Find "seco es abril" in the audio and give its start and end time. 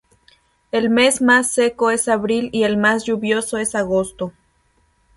1.53-2.49